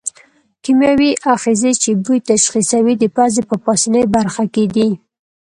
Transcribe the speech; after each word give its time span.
کیمیاوي 0.63 1.11
آخذې 1.33 1.71
چې 1.81 1.89
بوی 2.03 2.19
تشخیصوي 2.29 2.93
د 2.99 3.03
پزې 3.15 3.41
په 3.49 3.55
پاسنۍ 3.65 4.03
برخه 4.15 4.43
کې 4.53 4.65
دي. 4.75 4.89